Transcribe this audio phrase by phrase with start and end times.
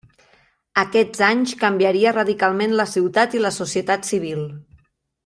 [0.83, 4.43] Aquests anys canviaria radicalment la ciutat i la societat civil.